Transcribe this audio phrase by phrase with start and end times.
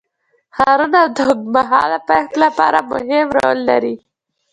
[0.55, 3.95] ښارونه د اوږدمهاله پایښت لپاره مهم رول لري.